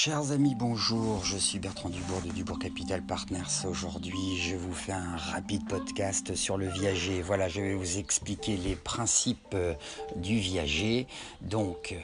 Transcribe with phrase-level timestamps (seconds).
[0.00, 3.66] Chers amis, bonjour, je suis Bertrand Dubourg de Dubourg Capital Partners.
[3.68, 7.20] Aujourd'hui, je vous fais un rapide podcast sur le viager.
[7.20, 9.74] Voilà, je vais vous expliquer les principes euh,
[10.14, 11.08] du viager.
[11.40, 11.96] Donc,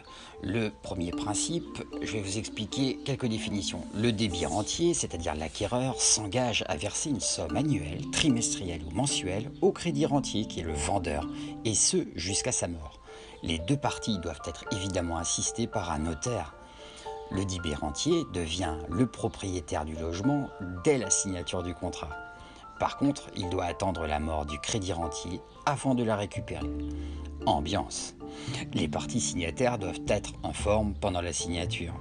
[0.42, 3.84] le premier principe, je vais vous expliquer quelques définitions.
[3.94, 9.70] Le débit rentier, c'est-à-dire l'acquéreur, s'engage à verser une somme annuelle, trimestrielle ou mensuelle au
[9.70, 11.28] crédit rentier qui est le vendeur,
[11.64, 12.98] et ce jusqu'à sa mort.
[13.44, 16.56] Les deux parties doivent être évidemment assistées par un notaire
[17.34, 20.48] le dit rentier devient le propriétaire du logement
[20.84, 22.10] dès la signature du contrat.
[22.78, 26.70] Par contre, il doit attendre la mort du crédit rentier avant de la récupérer.
[27.44, 28.14] Ambiance.
[28.72, 31.94] Les parties signataires doivent être en forme pendant la signature.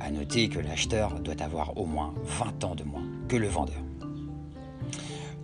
[0.00, 3.82] A noter que l'acheteur doit avoir au moins 20 ans de moins que le vendeur.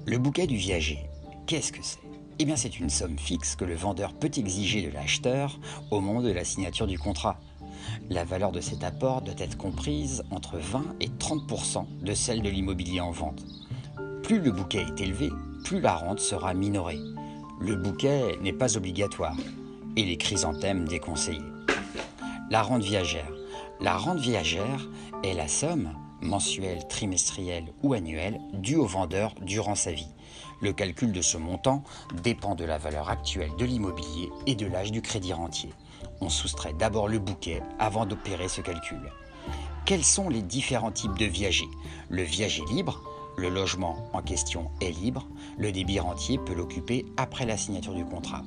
[0.05, 0.99] Le bouquet du viager,
[1.47, 2.01] qu'est-ce que c'est?
[2.41, 5.61] Eh bien, c'est une somme fixe que le vendeur peut exiger de l'acheteur
[5.93, 7.39] au moment de la signature du contrat
[8.11, 12.49] la valeur de cet apport doit être comprise entre 20 et 30% de celle de
[12.49, 13.45] l'immobilier en vente.
[14.23, 15.31] Plus le bouquet est élevé,
[15.65, 17.01] plus la rente sera minorée.
[17.61, 19.37] Le bouquet n'est pas obligatoire
[19.97, 21.41] et les chrysanthèmes déconseillés.
[22.51, 23.31] La rente viagère.
[23.81, 24.89] La rente viagère
[25.25, 25.91] est la somme,
[26.23, 30.15] mensuelle, trimestrielle ou annuelle, due au vendeur durant sa vie.
[30.61, 31.83] Le calcul de ce montant
[32.23, 35.73] dépend de la valeur actuelle de l'immobilier et de l'âge du crédit rentier
[36.23, 39.01] on soustrait d'abord le bouquet avant d'opérer ce calcul.
[39.85, 41.69] Quels sont les différents types de viagers?
[42.09, 43.03] Le viager libre,
[43.37, 45.27] le logement en question est libre,
[45.59, 48.45] le débit rentier peut l'occuper après la signature du contrat.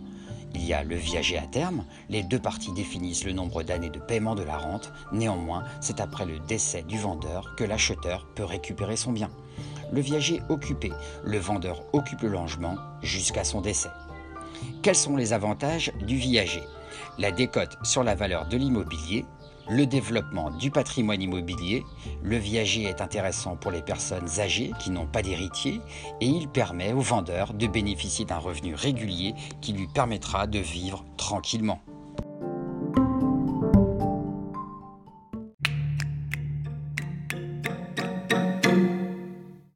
[0.55, 3.99] Il y a le viager à terme, les deux parties définissent le nombre d'années de
[3.99, 8.95] paiement de la rente, néanmoins c'est après le décès du vendeur que l'acheteur peut récupérer
[8.95, 9.29] son bien.
[9.91, 10.93] Le viager occupé,
[11.25, 13.89] le vendeur occupe le logement jusqu'à son décès.
[14.81, 16.63] Quels sont les avantages du viager?
[17.17, 19.25] La décote sur la valeur de l'immobilier,
[19.69, 21.83] le développement du patrimoine immobilier,
[22.23, 25.81] le viager est intéressant pour les personnes âgées qui n'ont pas d'héritier
[26.21, 31.03] et il permet au vendeur de bénéficier d'un revenu régulier qui lui permettra de vivre
[31.17, 31.81] tranquillement.